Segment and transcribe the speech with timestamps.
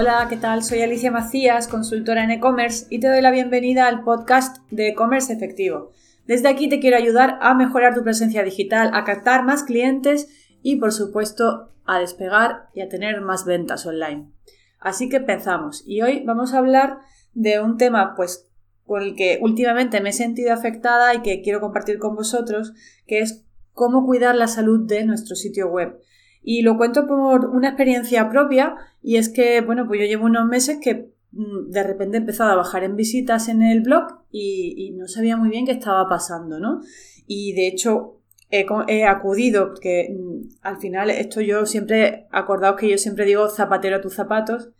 [0.00, 0.64] Hola, ¿qué tal?
[0.64, 5.30] Soy Alicia Macías, consultora en e-commerce y te doy la bienvenida al podcast de e-commerce
[5.30, 5.90] efectivo.
[6.26, 10.30] Desde aquí te quiero ayudar a mejorar tu presencia digital, a captar más clientes
[10.62, 14.30] y por supuesto a despegar y a tener más ventas online.
[14.78, 17.00] Así que pensamos y hoy vamos a hablar
[17.34, 18.48] de un tema pues
[18.86, 22.72] con el que últimamente me he sentido afectada y que quiero compartir con vosotros,
[23.06, 26.00] que es cómo cuidar la salud de nuestro sitio web.
[26.42, 30.46] Y lo cuento por una experiencia propia y es que, bueno, pues yo llevo unos
[30.46, 34.92] meses que mm, de repente he empezado a bajar en visitas en el blog y,
[34.96, 36.80] no sabía muy bien qué estaba pasando, ¿no?
[37.26, 42.98] Y de hecho he, acudido, porque mm, al final esto yo siempre, acordaos que yo
[42.98, 44.70] siempre digo zapatero a tus zapatos,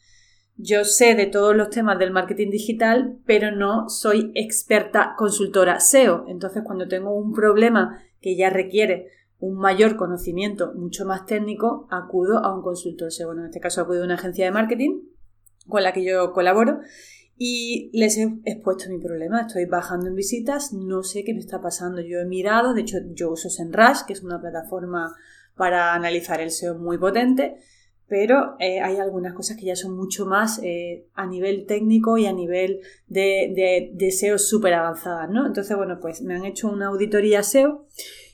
[0.63, 6.27] yo sé de todos los temas del marketing digital, pero no soy experta consultora SEO.
[6.29, 9.07] Entonces, cuando tengo un problema que ya requiere
[9.41, 13.29] un mayor conocimiento mucho más técnico, acudo a un consultor SEO.
[13.29, 15.01] Bueno, en este caso acudo a una agencia de marketing
[15.67, 16.81] con la que yo colaboro
[17.37, 19.41] y les he expuesto mi problema.
[19.41, 22.03] Estoy bajando en visitas, no sé qué me está pasando.
[22.03, 25.17] Yo he mirado, de hecho yo uso SEMrush, que es una plataforma
[25.57, 27.57] para analizar el SEO muy potente,
[28.09, 32.27] pero eh, hay algunas cosas que ya son mucho más eh, a nivel técnico y
[32.27, 35.47] a nivel de, de, SEO súper avanzadas, ¿no?
[35.47, 37.87] Entonces, bueno, pues me han hecho una auditoría SEO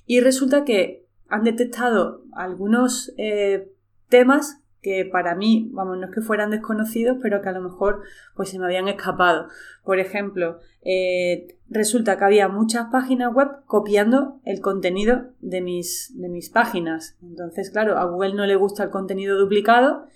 [0.07, 3.73] y resulta que han detectado algunos eh,
[4.09, 8.03] temas que para mí, vamos, no es que fueran desconocidos, pero que a lo mejor
[8.37, 9.49] pues se me habían escapado.
[9.83, 16.29] Por ejemplo, eh, resulta que había muchas páginas web copiando el contenido de mis, de
[16.29, 17.19] mis páginas.
[17.21, 20.07] Entonces, claro, a Google no le gusta el contenido duplicado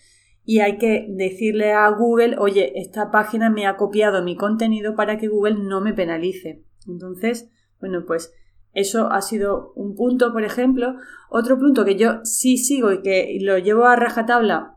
[0.44, 5.18] y hay que decirle a Google, oye, esta página me ha copiado mi contenido para
[5.18, 6.62] que Google no me penalice.
[6.86, 8.32] Entonces, bueno, pues
[8.72, 10.94] eso ha sido un punto, por ejemplo.
[11.28, 14.76] Otro punto que yo sí sigo y que lo llevo a rajatabla,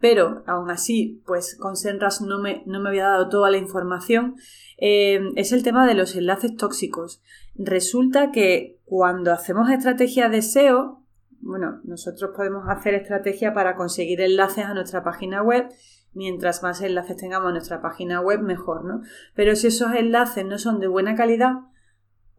[0.00, 4.36] pero aún así, pues con Senras no me, no me había dado toda la información,
[4.78, 7.22] eh, es el tema de los enlaces tóxicos.
[7.54, 11.02] Resulta que cuando hacemos estrategias de SEO,
[11.40, 15.68] bueno, nosotros podemos hacer estrategia para conseguir enlaces a nuestra página web
[16.14, 19.02] mientras más enlaces tengamos a nuestra página web, mejor, ¿no?
[19.34, 21.54] Pero si esos enlaces no son de buena calidad,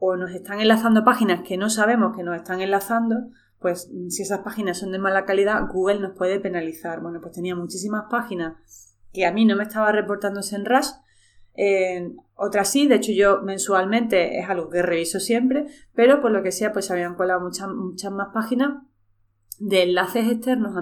[0.08, 4.40] o nos están enlazando páginas que no sabemos que nos están enlazando, pues si esas
[4.40, 7.02] páginas son de mala calidad, Google nos puede penalizar.
[7.02, 8.54] Bueno, pues tenía muchísimas páginas
[9.12, 10.66] que a mí no me estaba reportando en
[11.58, 16.44] eh, otras sí, de hecho yo mensualmente es algo que reviso siempre, pero por lo
[16.44, 18.84] que sea, pues habían colado muchas, muchas más páginas
[19.58, 20.74] de enlaces externos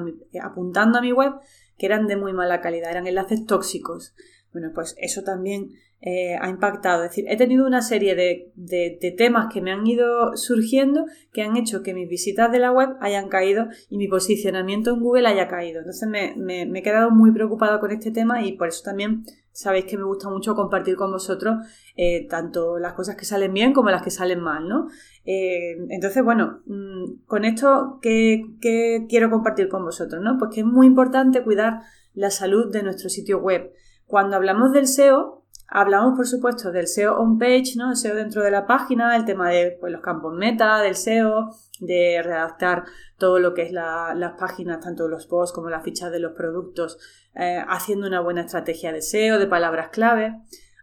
[0.41, 1.33] apuntando a mi web
[1.77, 4.15] que eran de muy mala calidad, eran enlaces tóxicos.
[4.53, 5.71] Bueno, pues eso también
[6.05, 7.03] eh, ha impactado.
[7.03, 11.41] Es decir, he tenido una serie de, de, temas que me han ido surgiendo que
[11.41, 15.27] han hecho que mis visitas de la web hayan caído y mi posicionamiento en Google
[15.27, 15.79] haya caído.
[15.79, 19.85] Entonces me, me, he quedado muy preocupada con este tema y por eso también sabéis
[19.85, 21.55] que me gusta mucho compartir con vosotros
[21.95, 24.87] eh, tanto las cosas que salen bien como las que salen mal, ¿no?
[25.25, 30.21] Eh, entonces, bueno, mm, con esto, ¿qué, ¿qué quiero compartir con vosotros?
[30.21, 30.37] ¿no?
[30.37, 31.81] Pues que es muy importante cuidar
[32.13, 33.71] la salud de nuestro sitio web.
[34.13, 37.89] Cuando hablamos del SEO, Hablamos, por supuesto, del SEO on page, ¿no?
[37.89, 41.49] El SEO dentro de la página, el tema de pues, los campos meta, del SEO,
[41.79, 42.83] de redactar
[43.17, 46.99] todo lo que es las páginas, tanto los posts como las fichas de los productos,
[47.33, 50.35] eh, haciendo una buena estrategia de SEO, de palabras clave.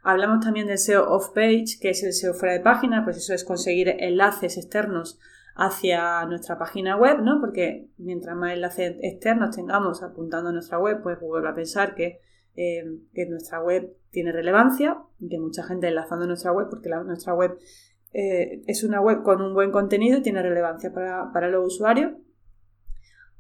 [0.03, 3.33] Hablamos también del SEO off page, que es el SEO fuera de página, pues eso
[3.33, 5.21] es conseguir enlaces externos
[5.55, 7.41] hacia nuestra página web, ¿no?
[7.41, 11.95] Porque mientras más enlaces externos tengamos apuntando a nuestra web, pues Google va a pensar
[11.95, 12.85] que eh,
[13.15, 17.59] que nuestra web tiene relevancia, que mucha gente enlazando nuestra web, porque nuestra web
[18.13, 22.13] eh, es una web con un buen contenido y tiene relevancia para, los usuarios.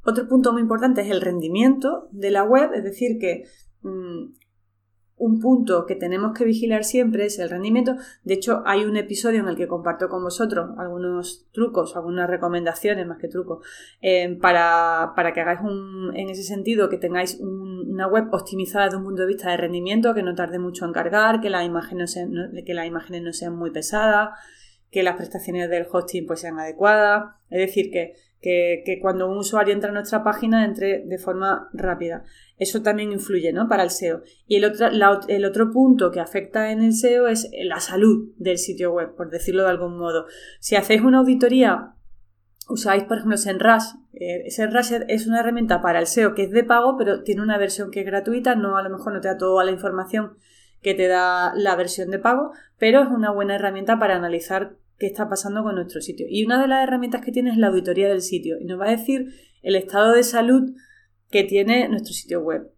[0.05, 3.45] Otro punto muy importante es el rendimiento de la web, es decir, que
[3.83, 4.33] mm,
[5.21, 7.95] un punto que tenemos que vigilar siempre es el rendimiento.
[8.25, 13.07] De hecho, hay un episodio en el que comparto con vosotros algunos trucos, algunas recomendaciones
[13.07, 13.65] más que trucos,
[14.01, 17.39] eh, para, que hagáis un, en ese sentido, que tengáis
[17.91, 20.93] una web optimizada desde un punto de vista de rendimiento, que no tarde mucho en
[20.93, 24.31] cargar, que las imágenes no sean, que las imágenes no sean muy pesadas,
[24.91, 27.35] que las prestaciones del hosting pues, sean adecuadas.
[27.51, 32.25] Es decir, que que, cuando un usuario entra a nuestra página entre de forma rápida.
[32.59, 33.69] Eso también influye ¿no?
[33.69, 34.23] para el SEO.
[34.47, 34.89] Y el otro,
[35.29, 39.31] el otro punto que afecta en el SEO es la salud del sitio web, por
[39.31, 40.27] decirlo de algún modo.
[40.59, 41.95] Si hacéis una auditoría,
[42.71, 43.85] usáis por ejemplo SEMrush.
[44.13, 47.59] Eh, SEMrush es una herramienta para el SEO que es de pago, pero tiene una
[47.59, 50.37] versión que es gratuita, no a lo mejor no te da toda la información
[50.83, 55.07] que te da la versión de pago, pero es una buena herramienta para analizar qué
[55.07, 56.27] está pasando con nuestro sitio.
[56.29, 58.87] Y una de las herramientas que tiene es la auditoría del sitio y nos va
[58.87, 60.75] a decir el estado de salud
[61.31, 62.71] que tiene nuestro sitio web.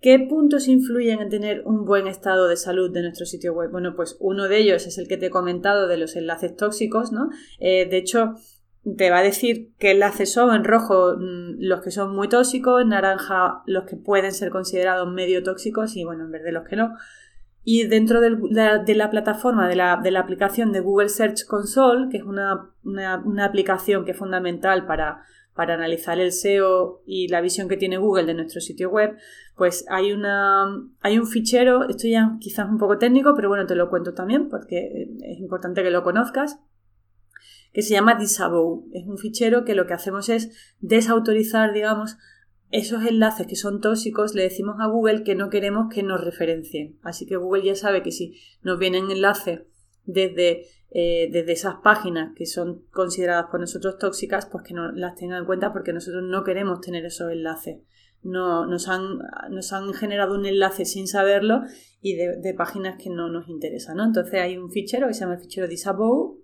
[0.00, 3.70] ¿Qué puntos influyen en tener un buen estado de salud de nuestro sitio web?
[3.70, 7.10] Bueno, pues uno de ellos es el que te he comentado de los enlaces tóxicos,
[7.10, 7.30] ¿no?
[7.58, 8.34] Eh, de hecho,
[8.96, 12.82] te va a decir qué enlaces son en rojo mm, los que son muy tóxicos,
[12.82, 16.76] en naranja los que pueden ser considerados medio tóxicos y bueno, en verde los que
[16.76, 16.94] no.
[17.66, 18.30] Y dentro de
[18.94, 22.70] la, plataforma, de la, aplicación de Google Search Console, que es una,
[23.42, 25.22] aplicación que es fundamental para,
[25.54, 29.16] para, analizar el SEO y la visión que tiene Google de nuestro sitio web,
[29.56, 30.66] pues hay, una,
[31.00, 34.50] hay un fichero, esto ya quizás un poco técnico, pero bueno, te lo cuento también
[34.50, 36.60] porque es importante que lo conozcas,
[37.74, 38.88] que se llama Disavow.
[38.92, 42.16] Es un fichero que lo que hacemos es desautorizar, digamos,
[42.70, 46.98] esos enlaces que son tóxicos, le decimos a Google que no queremos que nos referencien.
[47.02, 49.62] Así que Google ya sabe que si nos vienen enlaces
[50.04, 55.16] desde, eh, desde esas páginas que son consideradas por nosotros tóxicas, pues que no las
[55.16, 57.80] tengan en cuenta porque nosotros no queremos tener esos enlaces.
[58.22, 59.18] No, nos, han,
[59.50, 61.62] nos han generado un enlace sin saberlo
[62.00, 63.96] y de, páginas que no nos interesan.
[63.96, 64.04] ¿no?
[64.04, 66.43] Entonces hay un fichero que se llama el fichero disavow,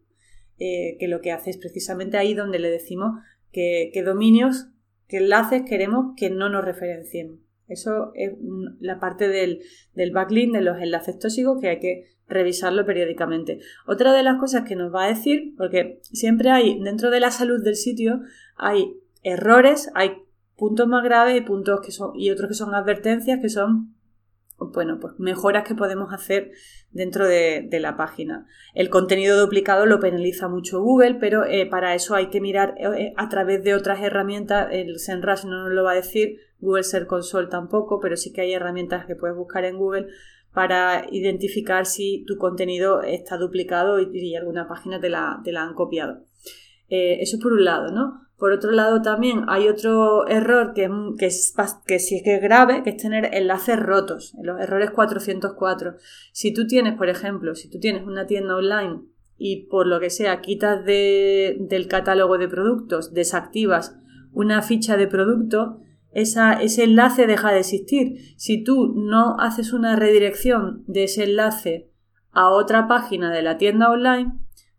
[0.61, 3.19] eh, que lo que hace es precisamente ahí donde le decimos
[3.51, 4.69] que, que dominios
[5.09, 7.41] qué enlaces queremos que no nos referencien.
[7.67, 8.33] Eso es
[8.81, 9.63] la parte del,
[10.13, 13.61] backlink de los enlaces tóxicos que hay que revisarlo periódicamente.
[13.87, 17.31] Otra de las cosas que nos va a decir, porque siempre hay, dentro de la
[17.31, 18.21] salud del sitio,
[18.57, 20.13] hay errores, hay
[20.57, 23.95] puntos más graves y puntos que son, y otros que son advertencias que son
[24.61, 26.53] bueno, pues mejoras que podemos hacer
[26.93, 28.47] dentro de, la página.
[28.75, 33.15] El contenido duplicado lo penaliza mucho Google, pero eh, para eso hay que mirar eh,
[33.17, 34.69] a través de otras herramientas.
[34.71, 38.43] El SEMrush no nos lo va a decir, Google Search Console tampoco, pero sí que
[38.43, 40.09] hay herramientas que puedes buscar en Google
[40.53, 45.75] para identificar si tu contenido está duplicado y, alguna página te la, te la han
[45.75, 46.25] copiado.
[46.89, 48.27] Eh, eso por un lado, ¿no?
[48.41, 51.55] Por otro lado, también hay otro error que, que, es,
[51.87, 55.97] que sí es que es grave, que es tener enlaces rotos, los errores 404.
[56.33, 59.03] Si tú tienes, por ejemplo, si tú tienes una tienda online
[59.37, 63.99] y por lo que sea quitas del catálogo de productos, desactivas
[64.33, 65.83] una ficha de producto,
[66.13, 68.35] ese enlace deja de existir.
[68.39, 71.91] Si tú no haces una redirección de ese enlace
[72.33, 74.33] a otra página de la tienda online,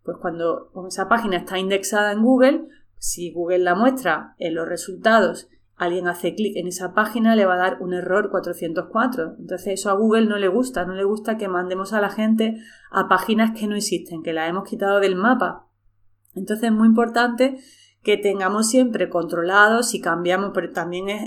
[0.04, 2.68] pues cuando esa página está indexada en Google,
[3.02, 7.56] si Google la muestra en los resultados, alguien hace clic en esa página, le va
[7.56, 9.38] a dar un error 404.
[9.40, 12.58] Entonces eso a Google no le gusta, no le gusta que mandemos a la gente
[12.92, 15.68] a páginas que no existen, que las hemos quitado del mapa.
[16.36, 17.58] Entonces es muy importante
[18.04, 21.22] que tengamos siempre controlados y cambiamos, pero también es,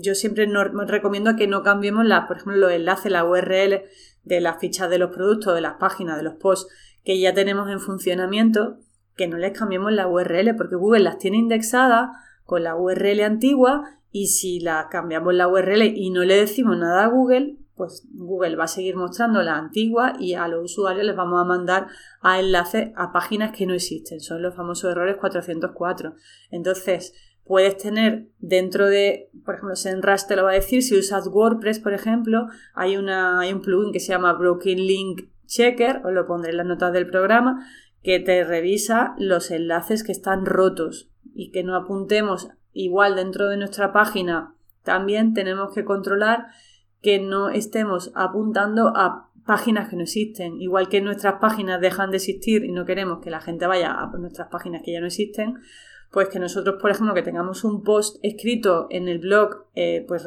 [0.00, 0.48] yo siempre
[0.86, 3.82] recomiendo que no cambiemos la, por ejemplo, los enlaces, la URL
[4.22, 6.72] de las fichas de los productos, de las páginas, de los posts
[7.04, 8.78] que ya tenemos en funcionamiento,
[9.16, 12.10] que no les cambiemos la URL porque Google las tiene indexadas
[12.44, 17.04] con la URL antigua y si la cambiamos la URL y no le decimos nada
[17.04, 21.16] a Google, pues Google va a seguir mostrando la antigua y a los usuarios les
[21.16, 21.86] vamos a mandar
[22.20, 24.20] a enlaces a páginas que no existen.
[24.20, 26.14] Son los famosos errores 404.
[26.50, 27.14] Entonces,
[27.50, 31.80] puedes tener dentro de, por ejemplo, SEMrush te lo va a decir, si usas WordPress,
[31.80, 36.26] por ejemplo, hay, una, hay un plugin que se llama Broken Link Checker, os lo
[36.26, 37.66] pondré en las notas del programa,
[38.02, 43.56] que te revisa los enlaces que están rotos y que no apuntemos igual dentro de
[43.56, 44.54] nuestra página.
[44.82, 46.46] También tenemos que controlar
[47.02, 50.60] que no estemos apuntando a páginas que no existen.
[50.60, 54.06] Igual que nuestras páginas dejan de existir y no queremos que la gente vaya a
[54.18, 55.58] nuestras páginas que ya no existen,
[56.10, 60.26] pues que nosotros, por ejemplo, que tengamos un post escrito en el blog, eh, pues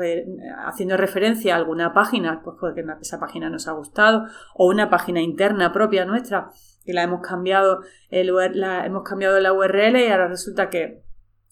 [0.66, 4.26] haciendo referencia a alguna página, pues porque esa página nos ha gustado,
[4.56, 6.52] o una página interna propia nuestra,
[6.86, 11.04] que la hemos cambiado, la, hemos cambiado la URL y ahora resulta que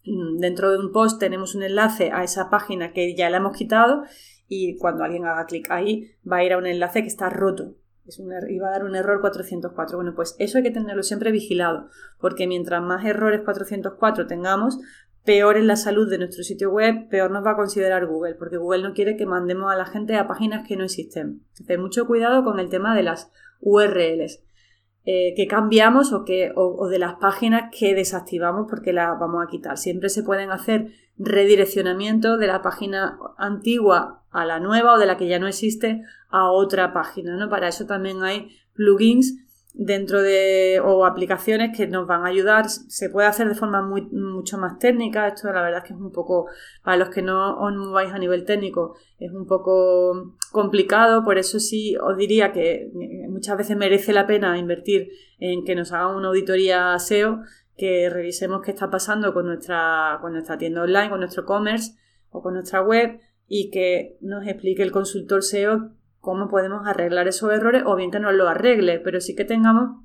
[0.06, 3.56] mm, dentro de un post tenemos un enlace a esa página que ya la hemos
[3.56, 4.04] quitado
[4.48, 7.76] y cuando alguien haga clic ahí va a ir a un enlace que está roto.
[8.06, 9.98] Es er, va a dar un error 404.
[9.98, 11.88] Bueno, pues eso hay que tenerlo siempre vigilado,
[12.20, 14.80] porque mientras más errores 404 tengamos,
[15.24, 18.58] peor es la salud de nuestro sitio web, peor nos va a considerar Google, porque
[18.58, 21.44] Google no quiere que mandemos a la gente a páginas que no existen.
[21.52, 23.32] Entonces, mucho cuidado con el tema de las
[23.62, 24.44] URLs.
[25.04, 29.50] Eh, que cambiamos o, que, o, de las páginas que desactivamos porque las vamos a
[29.50, 29.78] quitar.
[29.78, 35.18] Siempre se pueden hacer redireccionamientos de la página antigua a la nueva o de la
[35.18, 37.36] que ya no existe a otra página.
[37.36, 37.50] ¿no?
[37.50, 39.40] Para eso también hay plugins
[39.74, 42.70] dentro de o aplicaciones que nos van a ayudar.
[42.70, 45.28] Se puede hacer de forma muy, mucho más técnica.
[45.28, 46.48] Esto la verdad es que es un poco
[46.84, 51.24] para los que no os vais a nivel técnico es un poco complicado.
[51.24, 52.92] Por eso sí os diría que
[53.30, 57.42] muchas veces merece la pena invertir en que nos hagan una auditoría SEO
[57.78, 61.94] que revisemos qué está pasando con nuestra con nuestra tienda online con nuestro commerce
[62.30, 67.52] o con nuestra web y que nos explique el consultor SEO cómo podemos arreglar esos
[67.52, 69.98] errores o bien que nos lo arregle, pero sí que tengamos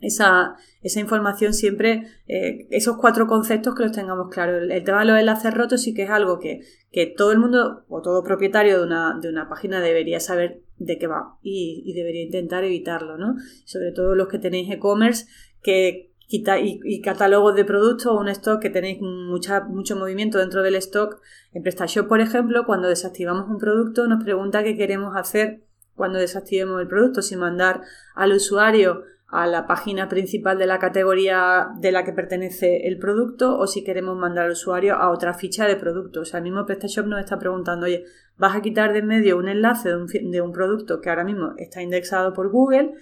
[0.00, 4.60] esa, esa información siempre, eh, esos cuatro conceptos que los tengamos claros.
[4.68, 7.84] El, tema de los enlaces rotos sí que es algo que, que, todo el mundo
[7.88, 11.94] o todo propietario de una, de una página debería saber de qué va y, y
[11.94, 13.36] debería intentar evitarlo, ¿no?
[13.64, 15.26] Sobre todo los que tenéis e-commerce
[15.62, 16.44] que y,
[16.84, 21.20] y, catálogos de productos o un stock que tenéis mucha, mucho movimiento dentro del stock.
[21.52, 25.62] En PrestaShop, por ejemplo, cuando desactivamos un producto nos pregunta qué queremos hacer
[25.94, 27.82] cuando desactivemos el producto, si mandar
[28.14, 33.58] al usuario a la página principal de la categoría de la que pertenece el producto
[33.58, 36.20] o si queremos mandar al usuario a otra ficha de producto.
[36.20, 38.04] O sea, el mismo PrestaShop nos está preguntando, oye,
[38.36, 41.24] vas a quitar de en medio un enlace de un, de un producto que ahora
[41.24, 42.92] mismo está indexado por Google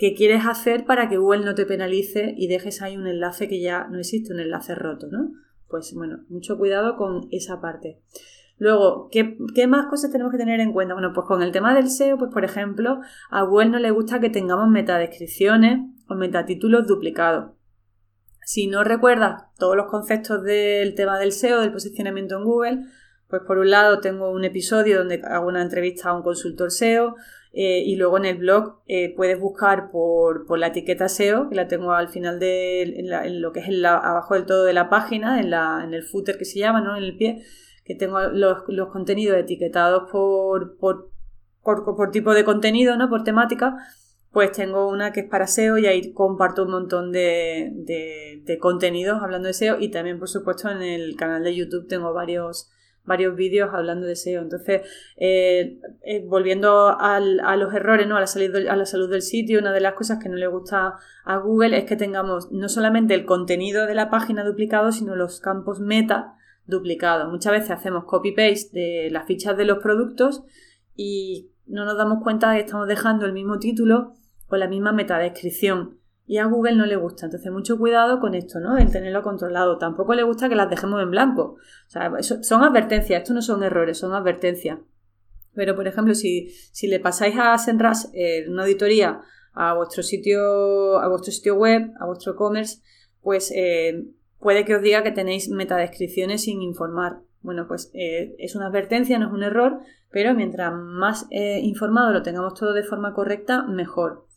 [0.00, 3.60] ¿Qué quieres hacer para que Google no te penalice y dejes ahí un enlace que
[3.60, 5.30] ya no existe, un enlace roto, ¿no?
[5.68, 8.00] Pues bueno, mucho cuidado con esa parte.
[8.56, 10.94] Luego, ¿qué, más cosas tenemos que tener en cuenta?
[10.94, 14.20] Bueno, pues con el tema del SEO, pues por ejemplo, a Google no le gusta
[14.20, 17.50] que tengamos metadescripciones o metatítulos duplicados.
[18.42, 22.86] Si no recuerdas todos los conceptos del tema del SEO, del posicionamiento en Google,
[23.28, 27.16] pues por un lado tengo un episodio donde hago una entrevista a un consultor SEO,
[27.52, 31.56] eh, y luego en el blog eh, puedes buscar por, por, la etiqueta SEO, que
[31.56, 35.40] la tengo al final de en lo que es abajo del todo de la página,
[35.40, 36.96] en, la, en el footer que se llama, ¿no?
[36.96, 37.42] en el pie,
[37.84, 41.10] que tengo los, los contenidos etiquetados por, por,
[41.64, 43.08] por, tipo de contenido, ¿no?
[43.08, 43.76] por temática.
[44.30, 47.72] Pues tengo una que es para SEO y ahí comparto un montón de,
[48.44, 52.12] de contenidos hablando de SEO y también, por supuesto, en el canal de YouTube tengo
[52.12, 52.70] varios,
[53.04, 54.42] varios vídeos hablando de SEO.
[54.42, 54.82] Entonces,
[55.16, 58.16] eh, eh, volviendo a los errores, ¿no?
[58.16, 60.46] a, la salud a la salud del sitio, una de las cosas que no le
[60.46, 65.16] gusta a Google es que tengamos no solamente el contenido de la página duplicado, sino
[65.16, 66.34] los campos meta
[66.66, 67.30] duplicados.
[67.30, 70.42] Muchas veces hacemos copy-paste de las fichas de los productos
[70.94, 74.14] y no nos damos cuenta de que estamos dejando el mismo título
[74.48, 75.99] o la misma metadescripción
[76.30, 77.26] y a Google no le gusta.
[77.26, 78.78] Entonces, mucho cuidado con esto, ¿no?
[78.78, 79.78] El tenerlo controlado.
[79.78, 81.56] Tampoco le gusta que las dejemos en blanco.
[81.88, 84.78] O sea, son advertencias, esto no son errores, son advertencias.
[85.54, 89.22] Pero, por ejemplo, si, si le pasáis a Senras eh, una auditoría
[89.54, 92.80] a vuestro sitio, a vuestro sitio web, a vuestro e-commerce,
[93.22, 94.04] pues eh,
[94.38, 97.22] puede que os diga que tenéis metadescripciones sin informar.
[97.42, 99.80] Bueno, pues eh, es una advertencia, no es un error,
[100.12, 104.29] pero mientras más informado lo tengamos todo de forma correcta, mejor.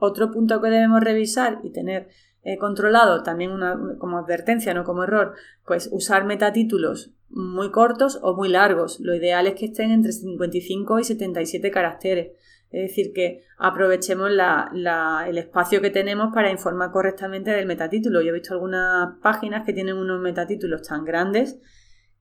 [0.00, 2.08] Otro punto que debemos revisar y tener
[2.42, 3.52] eh, controlado, también
[3.98, 5.34] como advertencia, no como error,
[5.66, 8.98] pues usar metatítulos muy cortos o muy largos.
[9.00, 12.32] Lo ideal es que estén entre 55 y 77 caracteres.
[12.70, 18.20] Es decir, que aprovechemos el espacio que tenemos para informar correctamente del metatítulo.
[18.22, 21.58] Yo he visto algunas páginas que tienen unos metatítulos tan grandes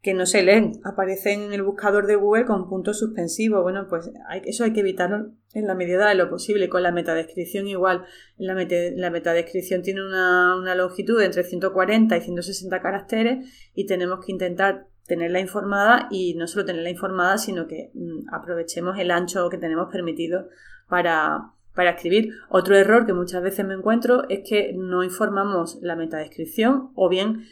[0.01, 3.61] que no se leen, aparecen en el buscador de Google con puntos suspensivos.
[3.63, 4.09] Bueno, pues
[4.45, 6.69] eso hay que evitarlo en la medida de lo posible.
[6.69, 8.05] Con la metadescripción igual.
[8.37, 14.31] La, la metadescripción tiene una, una, longitud entre 140 y 160 caracteres y tenemos que
[14.31, 19.57] intentar tenerla informada y no solo tenerla informada, sino que mm, aprovechemos el ancho que
[19.57, 20.47] tenemos permitido
[20.87, 22.33] para, para escribir.
[22.49, 27.43] Otro error que muchas veces me encuentro es que no informamos la metadescripción o bien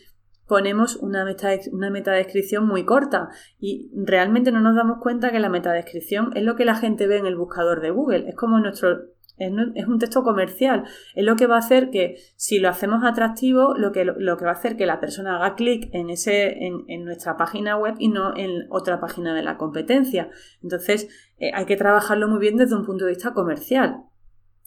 [0.47, 1.25] ponemos una,
[1.71, 6.55] una metadescripción muy corta y realmente no nos damos cuenta que la metadescripción es lo
[6.55, 10.23] que la gente ve en el buscador de Google, es como nuestro es un texto
[10.23, 10.85] comercial.
[11.15, 14.45] Es lo que va a hacer que, si lo hacemos atractivo, lo que, lo que
[14.45, 18.09] va a hacer que la persona haga clic en, ese, en, nuestra página web y
[18.09, 20.29] no en otra página de la competencia.
[20.63, 24.03] Entonces, eh, hay que trabajarlo muy bien desde un punto de vista comercial.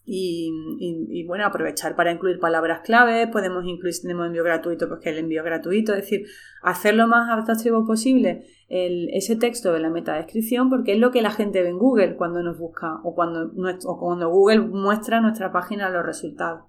[0.03, 5.19] Y, bueno, aprovechar para incluir palabras clave, podemos incluir tenemos envío gratuito, pues que el
[5.19, 6.25] envío gratuito, es decir,
[6.63, 11.31] hacer lo más atractivo posible ese texto de la metadescripción porque es lo que la
[11.31, 13.51] gente ve en Google cuando nos busca o cuando,
[13.85, 16.63] o cuando Google muestra nuestra página los resultados.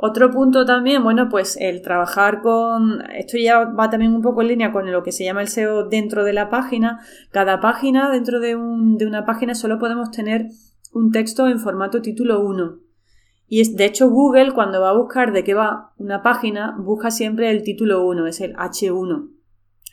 [0.00, 4.48] Otro punto también, bueno, pues el trabajar con, esto ya va también un poco en
[4.48, 7.00] línea con lo que se llama el SEO dentro de la página.
[7.32, 10.50] Cada página, dentro de, un, de una página, solo podemos tener
[10.98, 12.80] un texto en formato título 1.
[13.46, 17.10] Y es, de hecho, Google, cuando va a buscar de qué va una página, busca
[17.10, 19.30] siempre el título 1, es el H1.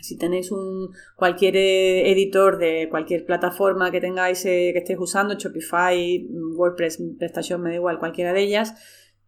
[0.01, 6.27] Si tenéis un, cualquier eh, editor de cualquier plataforma que tengáis, que estéis usando, Shopify,
[6.55, 8.75] WordPress, PrestaShop, me da igual, cualquiera de ellas,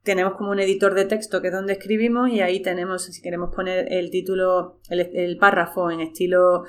[0.03, 3.53] tenemos como un editor de texto que es donde escribimos y ahí tenemos, si queremos
[3.55, 6.63] poner el título, el párrafo en estilo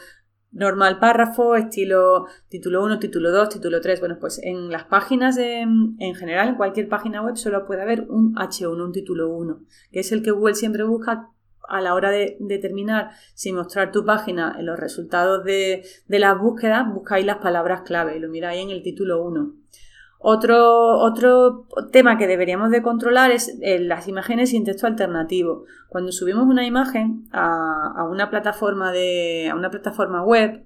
[0.53, 4.01] normal párrafo, estilo título 1, título 2, título 3.
[4.01, 8.35] Bueno, pues en las páginas en general, en cualquier página web, solo puede haber un
[8.35, 9.61] H1, un título 1,
[9.93, 11.31] que es el que Google siempre busca
[11.69, 16.39] a la hora de determinar si mostrar tu página en los resultados de, de las
[16.39, 19.55] búsquedas, buscáis las palabras clave y lo miráis en el título 1.
[20.21, 25.65] Otro, otro tema que deberíamos de controlar es eh, las imágenes sin texto alternativo.
[25.89, 30.65] Cuando subimos una imagen a, una plataforma de, a una plataforma web,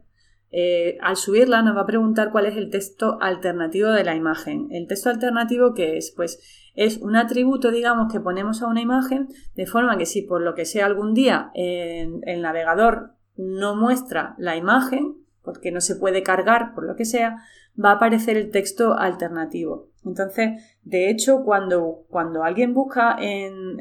[0.50, 4.68] eh, al subirla nos va a preguntar cuál es el texto alternativo de la imagen.
[4.70, 9.28] El texto alternativo que es, pues es un atributo, digamos, que ponemos a una imagen
[9.54, 14.56] de forma que si por lo que sea algún día el navegador no muestra la
[14.56, 17.42] imagen, porque no se puede cargar por lo que sea,
[17.82, 19.88] va a aparecer el texto alternativo.
[20.04, 23.78] Entonces, de hecho, cuando, cuando alguien busca en,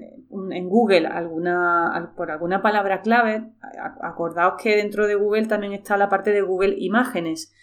[0.52, 3.52] en Google alguna, por alguna palabra clave,
[4.02, 7.54] acordaos que dentro de Google también está la parte de Google Imágenes.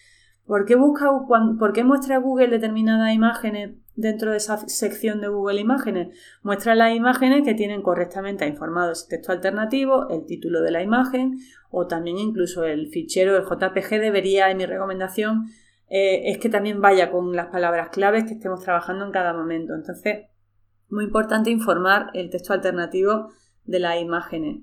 [0.44, 1.10] ¿Por qué, busca,
[1.58, 6.18] ¿Por qué muestra Google determinadas imágenes dentro de esa sección de Google Imágenes?
[6.42, 11.38] Muestra las imágenes que tienen correctamente informado ese texto alternativo, el título de la imagen
[11.70, 15.48] o también incluso el fichero, el JPG debería, en mi recomendación,
[15.90, 19.74] eh, es que también vaya con las palabras claves que estemos trabajando en cada momento.
[19.74, 20.26] Entonces,
[20.88, 23.30] muy importante informar el texto alternativo
[23.64, 24.62] de las imágenes.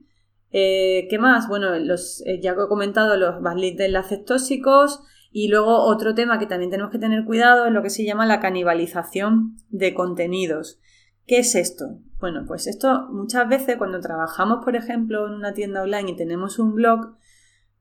[0.52, 1.48] Eh, ¿Qué más?
[1.48, 6.40] Bueno, los, eh, ya he comentado los backlinks de enlaces tóxicos y luego otro tema
[6.40, 10.80] que también tenemos que tener cuidado es lo que se llama la canibalización de contenidos.
[11.28, 12.00] ¿Qué es esto?
[12.20, 16.60] Bueno, pues esto muchas veces cuando trabajamos, por ejemplo, en una tienda online y tenemos
[16.60, 17.18] un blog,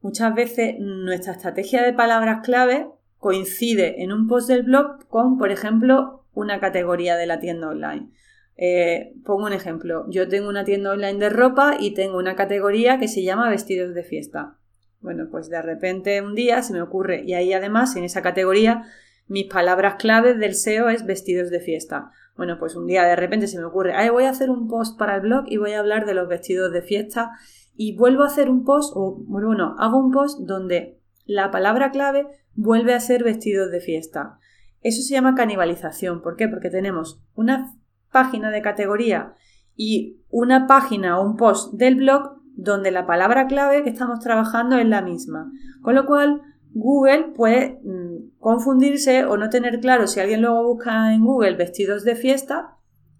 [0.00, 2.88] muchas veces nuestra estrategia de palabras clave
[3.24, 8.10] coincide en un post del blog con, por ejemplo, una categoría de la tienda online.
[8.58, 10.04] Eh, pongo un ejemplo.
[10.10, 13.94] Yo tengo una tienda online de ropa y tengo una categoría que se llama vestidos
[13.94, 14.58] de fiesta.
[15.00, 18.84] Bueno, pues de repente un día se me ocurre, y ahí además en esa categoría
[19.26, 22.10] mis palabras claves del SEO es vestidos de fiesta.
[22.36, 24.98] Bueno, pues un día de repente se me ocurre, ay, voy a hacer un post
[24.98, 27.30] para el blog y voy a hablar de los vestidos de fiesta
[27.74, 32.26] y vuelvo a hacer un post, o bueno, hago un post donde la palabra clave
[32.54, 34.38] vuelve a ser vestidos de fiesta.
[34.80, 36.22] Eso se llama canibalización.
[36.22, 36.48] ¿Por qué?
[36.48, 37.74] Porque tenemos una
[38.12, 39.34] página de categoría
[39.74, 44.78] y una página o un post del blog donde la palabra clave que estamos trabajando
[44.78, 45.50] es la misma.
[45.82, 51.14] Con lo cual, Google puede mm, confundirse o no tener claro si alguien luego busca
[51.14, 52.76] en Google vestidos de fiesta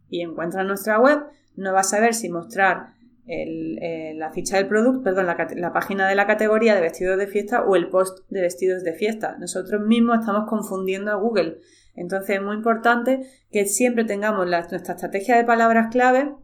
[0.09, 1.21] y encuentra nuestra web,
[1.57, 2.94] no va a saber si mostrar
[3.27, 7.63] eh, la ficha del producto, perdón, la, página de la categoría de vestidos de fiesta
[7.63, 9.37] o el post de vestidos de fiesta.
[9.39, 11.59] Nosotros mismos estamos confundiendo a Google.
[11.95, 16.35] Entonces es muy importante que siempre tengamos nuestra estrategia de palabras clave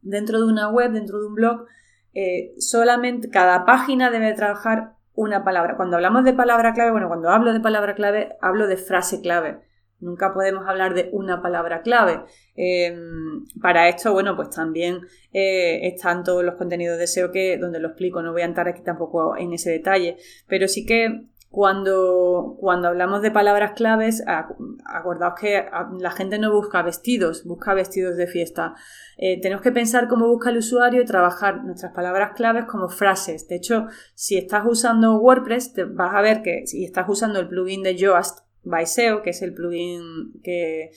[0.00, 1.66] dentro de una web, dentro de un blog.
[2.14, 5.76] Eh, solamente cada página debe trabajar una palabra.
[5.76, 9.60] Cuando hablamos de palabra clave, bueno, cuando hablo de palabra clave, hablo de frase clave.
[10.02, 12.24] Nunca podemos hablar de una palabra clave.
[12.56, 15.00] Em, para esto, bueno, pues también
[15.32, 18.20] eh, están todos los contenidos de SEO que, donde lo explico.
[18.20, 20.16] No voy a entrar aquí tampoco en ese detalle.
[20.48, 24.24] Pero sí que cuando, cuando hablamos de palabras claves,
[24.86, 25.66] acordaos que
[26.00, 28.74] la gente no busca vestidos, busca vestidos de fiesta.
[29.18, 33.46] Eh, tenemos que pensar cómo busca el usuario y trabajar nuestras palabras claves como frases.
[33.46, 37.48] De hecho, si estás usando WordPress, te vas a ver que si estás usando el
[37.48, 40.90] plugin de Yoast by SEO, que es el plugin que,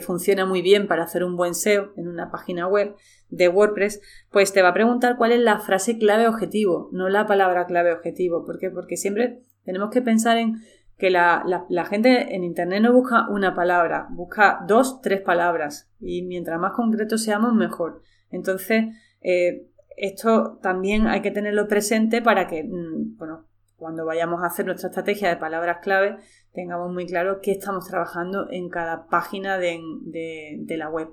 [0.00, 2.94] funciona muy bien para hacer un buen SEO en una página web
[3.28, 7.26] de WordPress, pues te va a preguntar cuál es la frase clave objetivo, no la
[7.26, 8.44] palabra clave objetivo.
[8.44, 8.70] ¿Por qué?
[8.70, 10.56] Porque siempre tenemos que pensar en
[10.96, 11.44] que la,
[11.88, 15.90] gente en Internet no busca una palabra, busca dos, tres palabras.
[16.00, 18.02] Y mientras más concretos seamos, mejor.
[18.30, 18.86] Entonces,
[19.20, 19.66] eh,
[19.96, 24.88] esto también hay que tenerlo presente para que, mm, bueno, cuando vayamos a hacer nuestra
[24.88, 26.16] estrategia de palabras clave,
[26.56, 31.10] tengamos muy claro qué estamos trabajando en cada página de, la web.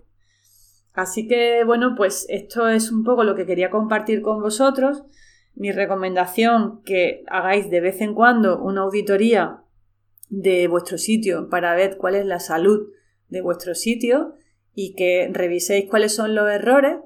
[0.94, 5.04] Así que bueno, pues esto es un poco lo que quería compartir con vosotros.
[5.54, 9.64] Mi recomendación que hagáis de vez en cuando una auditoría
[10.30, 12.88] de vuestro sitio para ver cuál es la salud
[13.28, 14.36] de vuestro sitio
[14.74, 16.98] y que reviséis cuáles son los errores,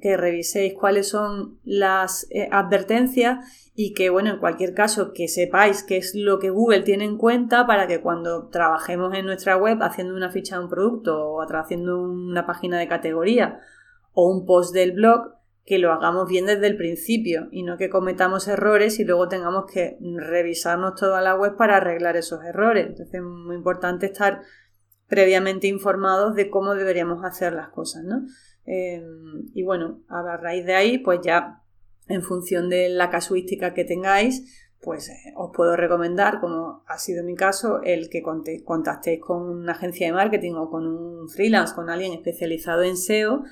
[0.00, 5.82] que reviséis cuáles son las eh, advertencias y que, bueno, en cualquier caso, que sepáis
[5.82, 9.82] qué es lo que Google tiene en cuenta para que cuando trabajemos en nuestra web
[9.82, 13.60] haciendo una ficha de un producto o haciendo una página de categoría
[14.12, 17.88] o un post del blog, que lo hagamos bien desde el principio y no que
[17.88, 22.86] cometamos errores y luego tengamos que revisarnos toda la web para arreglar esos errores.
[22.86, 24.42] Entonces es muy importante estar
[25.08, 28.26] previamente informados de cómo deberíamos hacer las cosas, ¿no?
[28.66, 29.02] Eh,
[29.54, 31.62] y bueno, a raíz de ahí, pues ya
[32.08, 37.24] en función de la casuística que tengáis, pues eh, os puedo recomendar, como ha sido
[37.24, 41.88] mi caso, el que contactéis con una agencia de marketing o con un freelance, con
[41.88, 43.44] alguien especializado en SEO,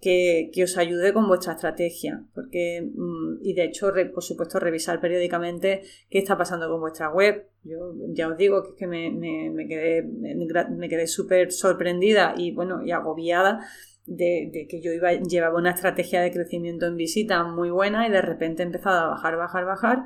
[0.00, 2.24] que, os ayude con vuestra estrategia.
[2.34, 7.48] Porque, mm, y de hecho, por supuesto, revisar periódicamente qué está pasando con vuestra web.
[7.64, 12.92] Yo ya os digo que, me, me, quedé, me quedé súper sorprendida y bueno, y
[12.92, 13.66] agobiada
[14.06, 18.22] de, que yo iba, llevaba una estrategia de crecimiento en visita muy buena y de
[18.22, 20.04] repente empezaba a bajar, bajar, bajar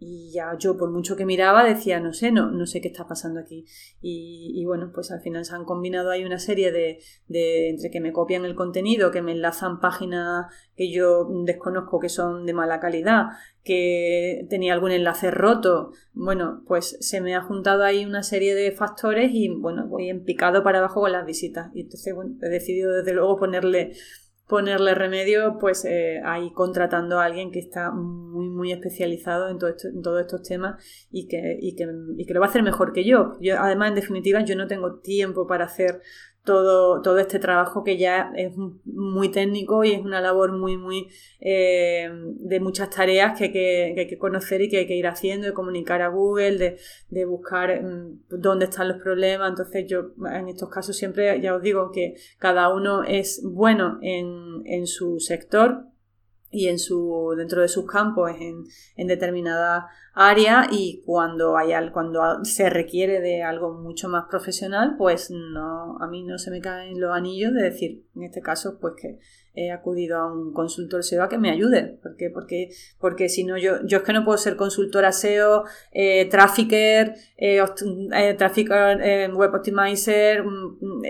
[0.00, 3.08] y ya yo por mucho que miraba decía no sé no no sé qué está
[3.08, 3.64] pasando aquí
[4.00, 8.00] y, bueno pues al final se han combinado ahí una serie de, de, entre que
[8.00, 12.80] me copian el contenido que me enlazan páginas que yo desconozco que son de mala
[12.80, 13.26] calidad
[13.68, 15.92] que tenía algún enlace roto.
[16.14, 20.24] Bueno pues se me ha juntado ahí una serie de factores y bueno voy en
[20.24, 21.70] picado para abajo con las visitas.
[21.74, 23.92] Y entonces bueno, he decidido desde luego ponerle
[24.48, 29.74] ponerle remedio, pues eh, ahí contratando a alguien que está muy, muy especializado en, todo
[29.84, 30.82] en todos estos temas
[31.12, 33.36] y que, y, que, y que lo va a hacer mejor que yo.
[33.40, 33.60] yo.
[33.60, 36.00] Además, en definitiva, yo no tengo tiempo para hacer
[36.48, 38.54] todo, todo este trabajo que ya es
[38.86, 41.08] muy técnico y es una labor muy, muy
[41.40, 45.52] eh, de muchas tareas que hay que, conocer y que hay que ir haciendo, de
[45.52, 46.78] comunicar a Google,
[47.10, 49.50] de, buscar mm, dónde están los problemas.
[49.50, 54.62] Entonces yo en estos casos siempre ya os digo que cada uno es bueno en,
[54.64, 55.84] en su sector
[56.50, 58.64] y en su, dentro de sus campos en,
[58.96, 65.30] en determinada área y cuando, hay, cuando se requiere de algo mucho más profesional, pues
[65.30, 68.94] no, a mí no se me caen los anillos de decir, en este caso, pues
[69.00, 69.18] que
[69.66, 71.98] he acudido a un consultor SEO a que me ayude.
[72.02, 72.16] ¿Por?
[72.32, 77.14] Porque, porque si no, yo, yo es que no puedo ser consultora SEO, eh, trafficker,
[77.36, 77.62] eh,
[78.12, 80.44] eh, trafficker, eh, web optimizer.
[80.44, 81.02] Mm, mm,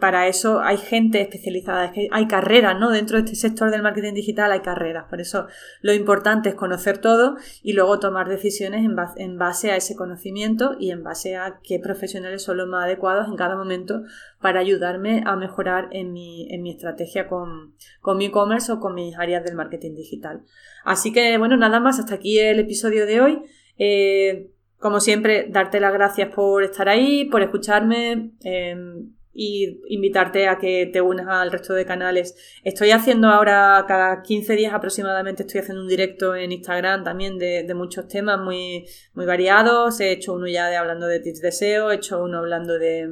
[0.00, 2.90] para eso hay gente especializada, es que hay carreras, ¿no?
[2.90, 5.06] Dentro de este sector del marketing digital hay carreras.
[5.08, 5.46] Por eso
[5.82, 9.96] lo importante es conocer todo y luego tomar decisiones en base, en base a ese
[9.96, 14.02] conocimiento y en base a qué profesionales son los más adecuados en cada momento
[14.40, 18.94] para ayudarme a mejorar en mi, en mi estrategia con, con mi e-commerce o con
[18.94, 20.42] mis áreas del marketing digital.
[20.84, 23.42] Así que bueno, nada más, hasta aquí el episodio de hoy.
[23.78, 30.58] Eh, como siempre, darte las gracias por estar ahí, por escucharme em, y invitarte a
[30.58, 32.36] que te unas al resto de canales.
[32.64, 37.72] Estoy haciendo ahora, cada 15 días aproximadamente, estoy haciendo un directo en Instagram también de,
[37.74, 40.00] muchos temas muy, muy variados.
[40.00, 43.08] He hecho uno ya de hablando de tips de SEO, he hecho uno hablando de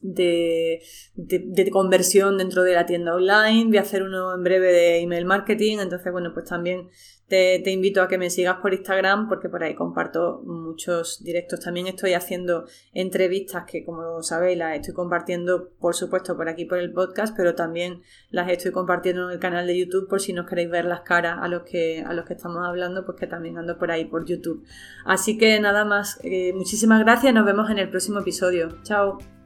[0.00, 0.80] de,
[1.16, 5.24] de, conversión dentro de la tienda online, voy a hacer uno en breve de email
[5.24, 6.88] marketing, entonces bueno, pues también
[7.26, 11.60] te, te, invito a que me sigas por Instagram porque por ahí comparto muchos directos.
[11.60, 16.78] También estoy haciendo entrevistas que como sabéis las estoy compartiendo por supuesto por aquí por
[16.78, 20.46] el podcast, pero también las estoy compartiendo en el canal de YouTube por si no
[20.46, 23.58] queréis ver las caras a los que, a los que estamos hablando, pues que también
[23.58, 24.64] ando por ahí por YouTube.
[25.04, 28.78] Así que nada más, eh, muchísimas gracias, nos vemos en el próximo episodio.
[28.84, 29.37] Chao.